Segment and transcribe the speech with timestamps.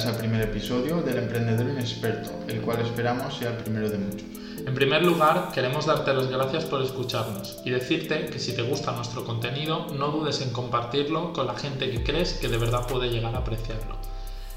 [0.00, 4.22] bienvenidas al primer episodio del Emprendedor Inexperto, el cual esperamos sea el primero de muchos.
[4.66, 8.92] En primer lugar, queremos darte las gracias por escucharnos y decirte que si te gusta
[8.92, 13.10] nuestro contenido, no dudes en compartirlo con la gente que crees que de verdad puede
[13.10, 13.96] llegar a apreciarlo.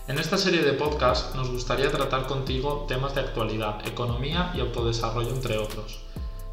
[0.07, 5.29] En esta serie de podcasts nos gustaría tratar contigo temas de actualidad, economía y autodesarrollo,
[5.29, 6.02] entre otros.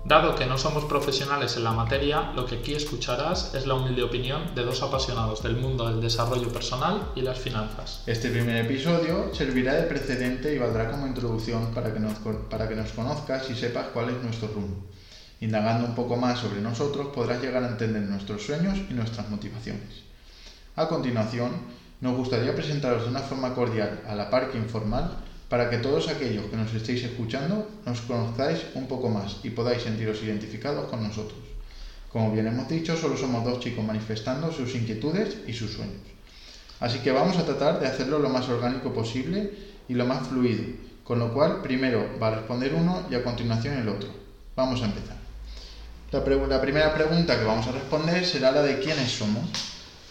[0.04, 4.02] Dado que no somos profesionales en la materia, lo que aquí escucharás es la humilde
[4.02, 8.02] opinión de dos apasionados del mundo del desarrollo personal y las finanzas.
[8.06, 12.14] Este primer episodio servirá de precedente y valdrá como introducción para que nos,
[12.48, 14.86] para que nos conozcas y sepas cuál es nuestro rumbo.
[15.41, 20.02] Indagando un poco más sobre nosotros podrás llegar a entender nuestros sueños y nuestras motivaciones.
[20.77, 21.50] A continuación,
[22.00, 25.19] nos gustaría presentaros de una forma cordial, a la par que informal,
[25.50, 29.83] para que todos aquellos que nos estéis escuchando nos conozcáis un poco más y podáis
[29.83, 31.41] sentiros identificados con nosotros.
[32.12, 36.06] Como bien hemos dicho, solo somos dos chicos manifestando sus inquietudes y sus sueños.
[36.78, 39.50] Así que vamos a tratar de hacerlo lo más orgánico posible
[39.88, 40.62] y lo más fluido,
[41.02, 44.08] con lo cual primero va a responder uno y a continuación el otro.
[44.55, 45.16] Vamos a empezar.
[46.12, 49.44] La, primera pregunta que vamos a responder será la de quiénes somos.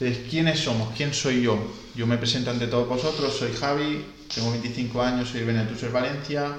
[0.02, 1.58] De quiénes somos, quién soy yo.
[1.96, 6.56] Yo me presento ante todos vosotros, soy Javi, tengo 25 años, soy Benetuser Valencia,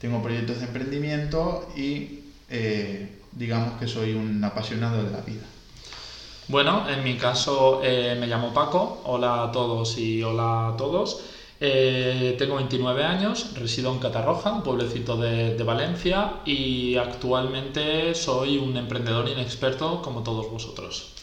[0.00, 5.42] tengo proyectos de emprendimiento y eh, digamos que soy un apasionado de la vida.
[6.48, 11.20] Bueno, en mi caso eh, me llamo Paco, hola a todos y hola a todos.
[11.60, 18.58] Eh, tengo 29 años, resido en Catarroja, un pueblecito de, de, Valencia, y actualmente soy
[18.58, 21.17] un emprendedor inexperto como todos vosotros.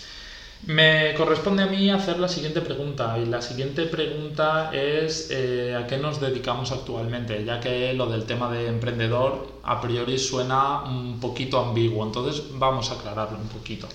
[0.67, 5.85] Me corresponde a mí hacer la siguiente pregunta y la siguiente pregunta es eh, a
[5.85, 11.19] qué nos dedicamos actualmente, ya que lo del tema de emprendedor a priori suena un
[11.19, 13.87] poquito ambiguo, entonces vamos a aclararlo un poquito.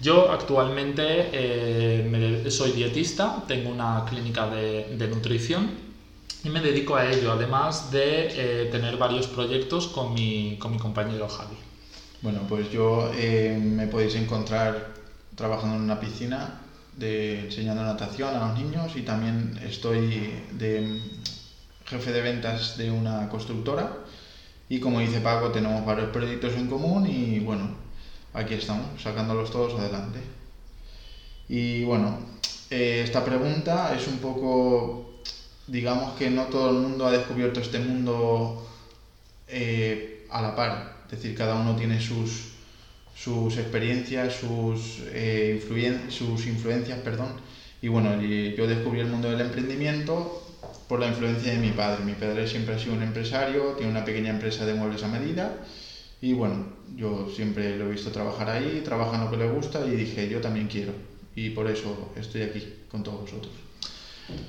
[0.00, 5.70] Yo actualmente eh, soy dietista, tengo una clínica de, nutrición
[6.42, 10.78] y me dedico a ello, además de eh, tener varios proyectos con mi, con mi
[10.78, 11.56] compañero Javi.
[12.22, 13.12] Bueno, pues yo
[13.60, 14.97] me podéis encontrar
[15.38, 16.60] trabajando en una piscina,
[16.96, 21.00] de, enseñando natación a los niños y también estoy de
[21.86, 23.98] jefe de ventas de una constructora
[24.68, 27.70] y como dice Paco tenemos varios proyectos en común y bueno,
[28.34, 30.20] aquí estamos sacándolos todos adelante.
[31.48, 32.18] Y bueno,
[32.68, 35.20] eh, esta pregunta es un poco,
[35.66, 38.68] digamos que no todo el mundo ha descubierto este mundo
[39.46, 42.57] eh, a la par, es decir, cada uno tiene sus,
[43.18, 47.28] sus experiencias, sus, eh, influen sus influencias, perdón.
[47.82, 50.42] Y bueno, yo descubrí el mundo del emprendimiento
[50.88, 52.04] por la influencia de mi padre.
[52.04, 55.56] Mi padre siempre ha sido un empresario, tiene una pequeña empresa de muebles a medida
[56.20, 59.86] y bueno, yo siempre lo he visto trabajar ahí, trabaja en lo que le gusta
[59.86, 60.92] y dije, yo también quiero.
[61.36, 63.52] Y por eso estoy aquí con todos vosotros.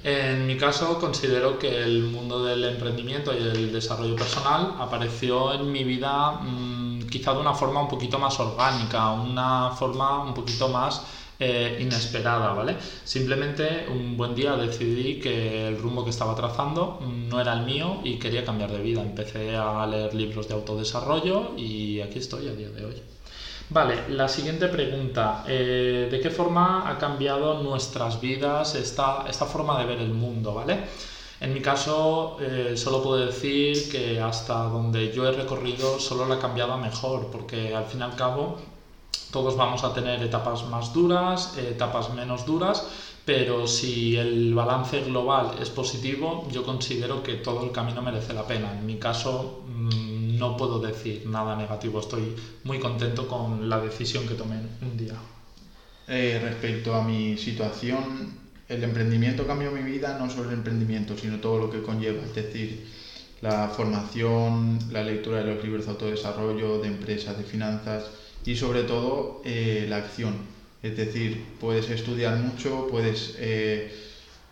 [0.04, 5.72] En mi caso, considero que el mundo del emprendimiento y el desarrollo personal apareció en
[5.72, 10.70] mi vida mmm, quizá de una forma un poquito más orgánica, una forma un poquito
[10.70, 11.02] más
[11.40, 12.76] eh, inesperada, ¿vale?
[13.06, 18.02] Simplemente un buen día decidí que el rumbo que estaba trazando no era el mío
[18.04, 19.02] y quería cambiar de vida.
[19.02, 22.96] Empecé a leer libros de autodesarrollo y aquí estoy a día de hoy.
[23.70, 25.46] Vale, la siguiente pregunta.
[25.48, 30.54] Eh, ¿De qué forma ha cambiado nuestras vidas esta, esta forma de ver el mundo?
[30.56, 30.80] ¿Vale?
[31.42, 36.36] En mi caso, eh, solo puedo decir que hasta donde yo he recorrido solo la
[36.36, 38.58] ha cambiado a mejor, porque al fin y al cabo
[39.32, 42.88] todos vamos a tener etapas más duras, etapas menos duras,
[43.26, 48.46] pero si el balance global es positivo, yo considero que todo el camino merece la
[48.48, 48.72] pena.
[48.74, 54.26] En mi caso, mmm, no puedo decir nada negativo, estoy muy contento con la decisión
[54.26, 55.16] que tomé un día.
[56.08, 58.34] Eh, respecto a mi situación,
[58.70, 62.36] el emprendimiento cambió mi vida, no solo el emprendimiento, sino todo lo que conlleva, es
[62.36, 62.86] decir,
[63.42, 68.06] la formación, la lectura de los libros de autodesarrollo, de empresas, de finanzas
[68.46, 70.36] y sobre todo eh, la acción.
[70.84, 73.92] Es decir, puedes estudiar mucho, puedes, eh,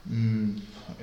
[0.05, 0.49] mm,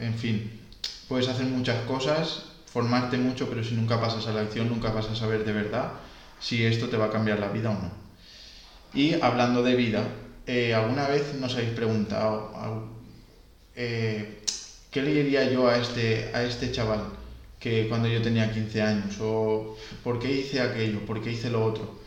[0.00, 0.61] en fin,
[1.09, 5.06] puedes hacer muchas cosas, formarte mucho, pero si nunca pasas a la acción, nunca vas
[5.06, 5.93] a saber de verdad
[6.41, 7.93] si esto te va a cambiar la vida o no.
[8.93, 10.05] Y hablando de vida,
[10.47, 12.94] eh, ¿alguna vez nos habéis preguntado
[13.76, 14.41] eh,
[14.91, 17.03] qué le diría yo a este, a este chaval
[17.61, 19.17] que cuando yo tenía 15 años?
[19.21, 21.00] ¿O por qué hice aquello?
[21.06, 21.99] ¿Por qué hice lo otro?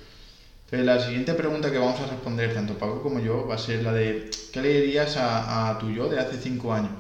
[0.69, 3.83] Pero la siguiente pregunta que vamos a responder, tanto Paco como yo, va a ser
[3.83, 6.91] la de ¿qué le dirías a, a tu yo de hace 5 años?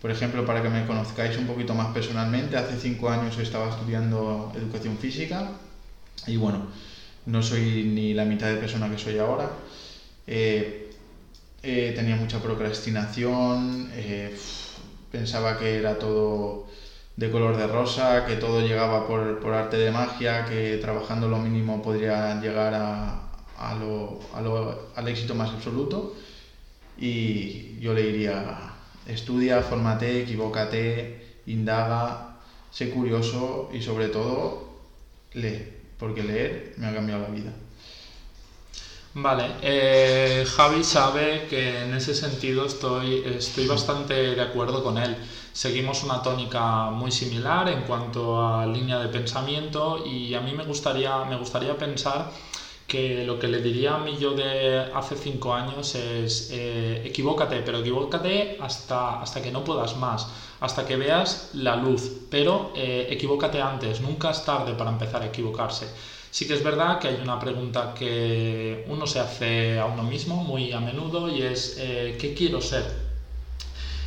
[0.00, 4.52] Por ejemplo, para que me conozcáis un poquito más personalmente, hace 5 años estaba estudiando
[4.56, 5.50] educación física
[6.26, 6.66] y bueno,
[7.26, 9.50] no soy ni la mitad de persona que soy ahora.
[10.26, 10.81] Eh,
[11.62, 14.30] eh, tenía mucha procrastinación, eh,
[15.10, 16.60] pensaba que era todo
[17.16, 21.38] de color de rosa, que todo llegaba por, por arte de magia, que trabajando lo
[21.38, 23.20] mínimo podría llegar a,
[23.56, 26.10] a lo, a lo, al éxito más absoluto.
[26.96, 28.74] Y yo le diría,
[29.06, 31.12] estudia, fórmate, equivócate,
[31.46, 32.22] indaga,
[32.70, 34.62] sé curioso y sobre todo
[35.32, 35.64] lee,
[35.98, 37.56] porque leer me ha cambiado la vida.
[39.14, 45.18] Vale, eh, Javi sabe que en ese sentido estoy, estoy bastante de acuerdo con él.
[45.52, 50.62] Seguimos una tónica muy similar en cuanto a línea de pensamiento y a mí me
[50.64, 52.26] gustaría, me gustaría pensar
[52.86, 57.62] que lo que le diría a mí yo de hace cinco años es eh, equivócate,
[57.62, 60.28] pero equivócate hasta, hasta que no puedas más,
[60.60, 65.26] hasta que veas la luz, pero eh, equivócate antes, nunca es tarde para empezar a
[65.26, 65.92] equivocarse.
[66.32, 70.36] Sí que es verdad que hay una pregunta que uno se hace a uno mismo
[70.42, 72.84] muy a menudo y es eh, ¿qué quiero ser?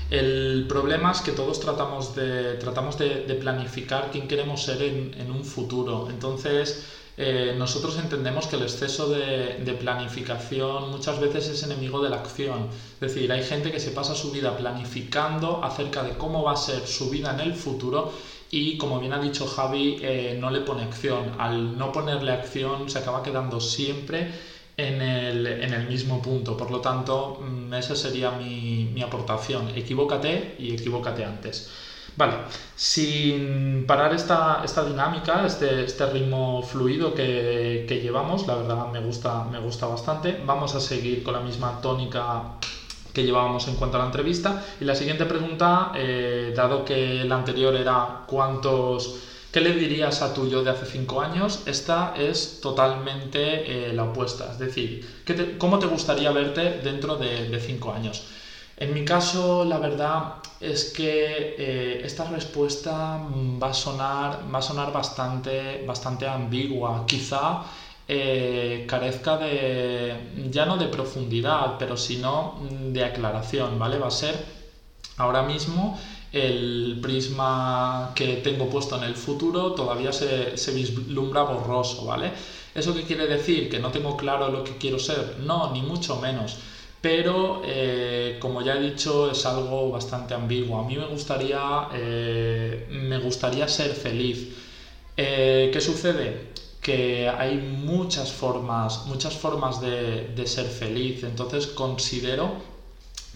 [0.09, 6.07] El problema es que todos tratamos de, planificar quién queremos ser en, en un futuro.
[6.09, 6.83] Entonces,
[7.17, 12.17] eh, nosotros entendemos que el exceso de, de, planificación muchas veces es enemigo de la
[12.17, 12.69] acción.
[12.95, 16.57] Es decir, hay gente que se pasa su vida planificando acerca de cómo va a
[16.57, 18.11] ser su vida en el futuro
[18.51, 21.31] y como bien ha dicho Javi, eh, no le pone acción.
[21.37, 24.31] Al no ponerle acción se acaba quedando siempre
[24.77, 26.57] en el, en el mismo punto.
[26.57, 29.69] Por lo tanto, mm, esa sería mi, mi aportación.
[29.75, 31.69] Equivócate y equivócate antes.
[32.17, 32.35] Vale,
[32.75, 38.99] sin parar esta, esta dinámica, este, este ritmo fluido que, que, llevamos, la verdad me
[38.99, 40.39] gusta, me gusta bastante.
[40.45, 42.57] Vamos a seguir con la misma tónica
[43.15, 44.63] que llevábamos en cuanto a la entrevista.
[44.79, 49.15] Y la siguiente pregunta, eh, dado que la anterior era cuántos,
[49.51, 51.63] ¿qué le dirías a tu yo de hace cinco años?
[51.65, 54.51] Esta es totalmente eh, la opuesta.
[54.51, 55.07] Es decir,
[55.57, 58.27] ¿cómo te gustaría verte dentro de, de, cinco años?
[58.77, 63.17] En mi caso, la verdad es que eh, esta respuesta
[63.61, 67.05] va a sonar, va a sonar bastante, bastante ambigua.
[67.07, 67.61] Quizá
[68.07, 70.17] eh, carezca de,
[70.49, 73.97] ya no de profundidad, pero sino de aclaración, ¿vale?
[73.97, 74.39] Va a ser
[75.17, 75.95] ahora mismo
[76.31, 82.33] el prisma que tengo puesto en el futuro todavía se, se vislumbra borroso, ¿vale?
[82.73, 83.69] ¿Eso qué quiere decir?
[83.69, 85.37] ¿Que no tengo claro lo que quiero ser?
[85.37, 86.57] No, ni mucho menos.
[87.01, 90.77] Pero, eh, como ya he dicho, es algo bastante ambiguo.
[90.79, 94.47] A mí me gustaría, eh, me gustaría ser feliz.
[95.15, 96.35] ¿Qué sucede?
[96.85, 101.23] Que hay muchas formas, muchas formas de, de ser feliz.
[101.23, 102.61] Entonces considero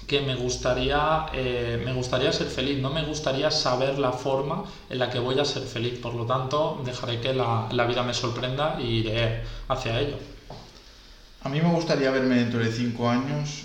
[0.05, 4.99] que me gustaría, eh, me gustaría ser feliz, no me gustaría saber la forma en
[4.99, 5.97] la que voy a ser feliz.
[5.97, 10.17] Por lo tanto, dejaré que la, la vida me sorprenda y iré hacia ello.
[11.41, 13.63] A mí me gustaría verme dentro de cinco años,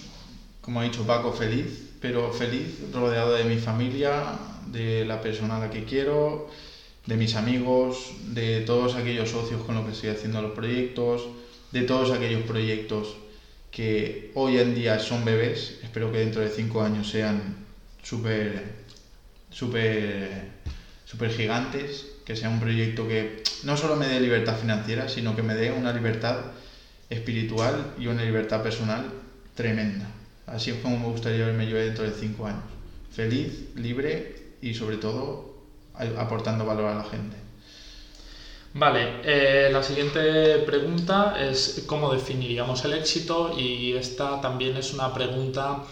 [0.63, 5.61] como ha dicho Paco, feliz, pero feliz rodeado de mi familia, de la persona a
[5.61, 6.49] la que quiero,
[7.07, 11.29] de mis amigos, de todos aquellos socios con los que estoy haciendo los proyectos,
[11.73, 13.17] de todos aquellos proyectos
[13.71, 17.57] que hoy en día son bebés, espero que dentro de cinco años sean
[18.03, 18.63] súper,
[19.51, 20.53] súper,
[21.05, 25.43] súper gigantes, que sea un proyecto que no solo me dé libertad financiera, sino que
[25.43, 26.53] me dé una libertad
[27.11, 29.11] espiritual y una libertad personal
[29.55, 30.09] tremenda.
[30.47, 32.63] Así es como me gustaría verme yo dentro de cinco años.
[33.11, 35.54] Feliz, libre y sobre todo
[35.95, 37.45] aportando valor a la gente.
[38.77, 45.15] Vale, eh, la siguiente pregunta es cómo definiríamos el éxito y esta también es una
[45.15, 45.85] pregunta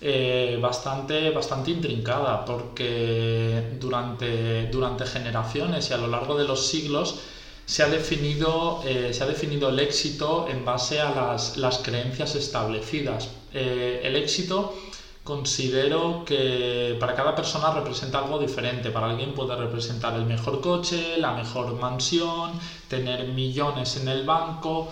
[0.00, 7.20] eh, bastante, bastante intrincada porque durante, durante generaciones y a lo largo de los siglos
[7.64, 12.34] se ha definido, eh, se ha definido el éxito en base a las, las creencias
[12.34, 13.30] establecidas.
[13.52, 14.74] el éxito
[15.26, 18.90] considero que para cada persona representa algo diferente.
[18.90, 22.52] Para alguien puede representar el mejor coche, la mejor mansión,
[22.88, 24.88] tener millones en el banco.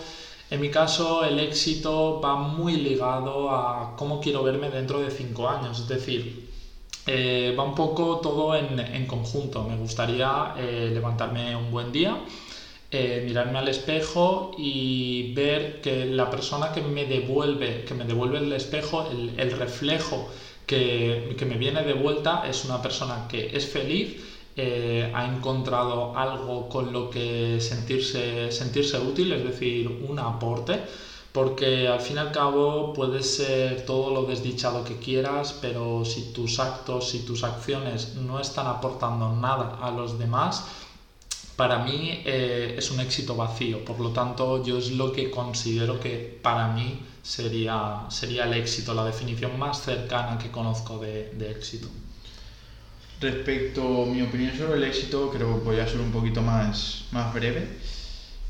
[0.51, 5.49] En mi caso, el éxito va muy ligado a cómo quiero verme dentro de cinco
[5.49, 5.79] años.
[5.79, 6.49] Es decir,
[7.07, 9.63] eh, va un poco todo en, en conjunto.
[9.63, 12.19] Me gustaría eh, levantarme un buen día
[12.97, 18.37] eh, mirarme al espejo y ver que la persona que me devuelve, que me devuelve
[18.37, 20.29] el espejo, el, reflejo
[20.65, 24.23] que, que, me viene de vuelta es una persona que es feliz,
[24.55, 30.79] eh, ha encontrado algo con lo que sentirse, sentirse útil, es decir, un aporte
[31.35, 36.31] porque al fin y al cabo puedes ser todo lo desdichado que quieras, pero si
[36.31, 40.65] tus actos, y tus acciones no están aportando nada a los demás,
[41.55, 43.83] para mí eh, es un éxito vacío.
[43.85, 48.93] Por lo tanto, yo es lo que considero que para mí sería, sería el éxito,
[48.93, 51.87] la definición más cercana que conozco de, éxito.
[53.21, 57.05] Respecto a mi opinión sobre el éxito, creo que voy a ser un poquito más,
[57.11, 57.67] más breve.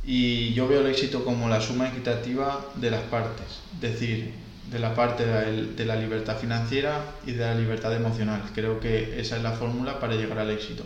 [0.04, 3.46] Y yo veo el éxito como la suma equitativa de las partes,
[3.76, 4.34] es decir,
[4.70, 8.42] de la parte de la libertad financiera y de la libertad emocional.
[8.54, 10.84] Creo que esa es la fórmula para llegar al éxito.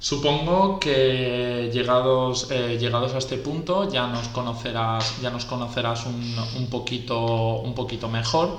[0.00, 6.36] Supongo que llegados, eh, llegados a este punto ya nos conocerás, ya nos conocerás un,
[6.56, 8.58] un, poquito, un poquito mejor.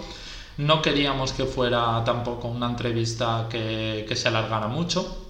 [0.58, 5.21] No queríamos que fuera tampoco una entrevista que, que se alargara mucho,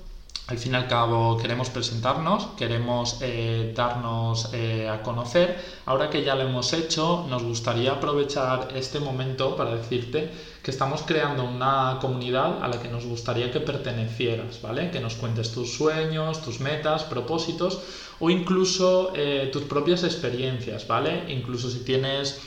[0.47, 5.57] al fin y al cabo queremos presentarnos, queremos eh, darnos eh, a conocer.
[5.85, 10.29] Ahora que ya lo hemos hecho, nos gustaría aprovechar este momento para decirte
[10.61, 14.91] que estamos creando una comunidad a la que nos gustaría que pertenecieras, ¿vale?
[14.91, 17.79] Que nos cuentes tus sueños, tus metas, propósitos
[18.19, 21.31] o incluso eh, tus propias experiencias, ¿vale?
[21.31, 22.41] Incluso si tienes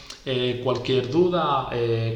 [0.63, 1.69] cualquier duda,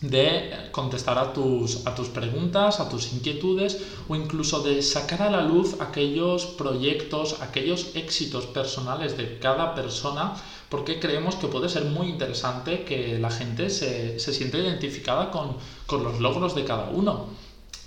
[0.00, 5.30] de contestar a tus, a tus preguntas, a tus inquietudes o incluso de sacar a
[5.30, 10.34] la luz aquellos proyectos, aquellos éxitos personales de cada persona,
[10.68, 16.04] porque creemos que puede ser muy interesante que la gente se, se identificada con, con,
[16.04, 17.28] los logros de cada uno.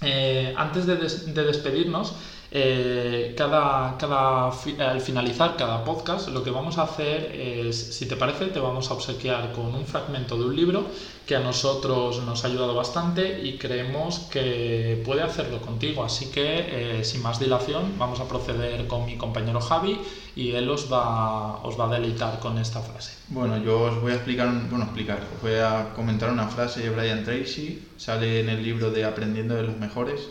[0.01, 2.13] Eh, antes de, de despedirnos,
[2.51, 8.15] eh, cada, cada, al finalizar cada podcast, lo que vamos a hacer es, si te
[8.15, 10.85] parece, te vamos a obsequiar con un fragmento de un libro
[11.29, 16.03] que a nosotros nos ha ayudado bastante y creemos que puede hacerlo contigo.
[16.03, 20.01] Así que, eh, sin más dilación, vamos a proceder con mi compañero Javi
[20.35, 23.11] y él os va, os va a deleitar con esta frase.
[23.27, 26.89] Bueno, yo os voy a explicar, bueno, explicar, os voy a comentar una frase de
[26.89, 30.29] Brian Tracy, sale en el libro de Aprendiendo de los Mejores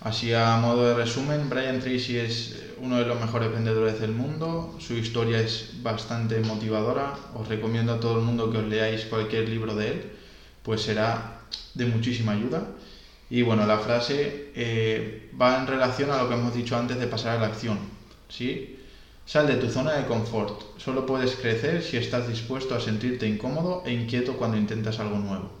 [0.00, 4.76] Así a modo de resumen, Brian Tracy es uno de los mejores vendedores del mundo,
[4.78, 9.48] su historia es bastante motivadora, os recomiendo a todo el mundo que os leáis cualquier
[9.48, 10.12] libro de él,
[10.62, 11.40] pues será
[11.74, 12.62] de muchísima ayuda.
[13.28, 17.08] Y bueno, la frase eh, va en relación a lo que hemos dicho antes de
[17.08, 17.78] pasar a la acción.
[18.28, 18.78] ¿sí?
[19.26, 23.82] Sal de tu zona de confort, solo puedes crecer si estás dispuesto a sentirte incómodo
[23.84, 25.57] e inquieto cuando intentas algo nuevo.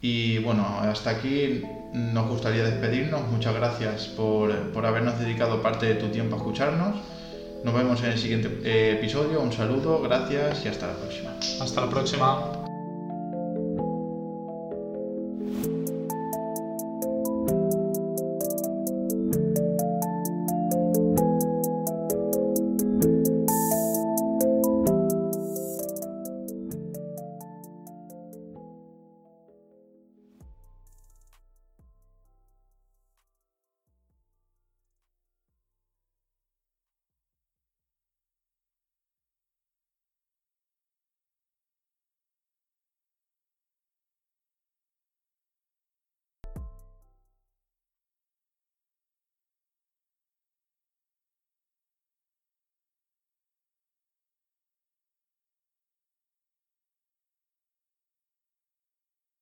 [0.00, 1.62] Y bueno, hasta aquí
[1.92, 3.28] nos gustaría despedirnos.
[3.28, 6.96] Muchas gracias por, por habernos dedicado parte de tu tiempo a escucharnos.
[7.64, 9.40] Nos vemos en el siguiente eh, episodio.
[9.40, 11.30] Un saludo, gracias y hasta la próxima.
[11.60, 12.57] Hasta la próxima.